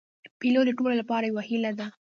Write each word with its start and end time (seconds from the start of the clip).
پیلوټ 0.39 0.65
د 0.67 0.71
ټولو 0.77 0.93
لپاره 1.01 1.23
یو 1.27 1.39
هیله 1.49 1.71
ده. 1.79 1.87